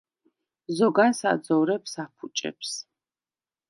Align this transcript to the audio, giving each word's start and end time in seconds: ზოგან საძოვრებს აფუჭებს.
ზოგან 0.79 1.15
საძოვრებს 1.21 1.97
აფუჭებს. 2.09 2.77